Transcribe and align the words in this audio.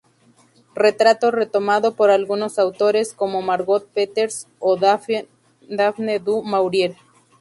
Retrato 0.73 1.29
retomado 1.29 1.93
por 1.93 2.09
algunos 2.09 2.57
autores, 2.57 3.13
como 3.13 3.43
Margot 3.43 3.85
Peters 3.93 4.47
o 4.57 4.75
Daphne 4.75 6.17
du 6.19 6.41
Maurier. 6.41 6.95